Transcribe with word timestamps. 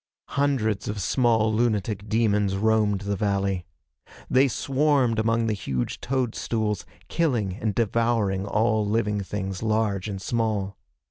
Hundreds 0.29 0.87
of 0.87 0.99
small 0.99 1.53
lunatic 1.53 2.09
demons 2.09 2.57
roamed 2.57 3.01
the 3.01 3.15
valley. 3.15 3.67
They 4.31 4.47
swarmed 4.47 5.19
among 5.19 5.45
the 5.45 5.53
huge 5.53 6.01
toadstools, 6.01 6.87
killing 7.07 7.53
and 7.57 7.75
devouring 7.75 8.47
all 8.47 8.83
living 8.83 9.21
things 9.21 9.61
large 9.61 10.07
and 10.07 10.19
small. 10.19 10.75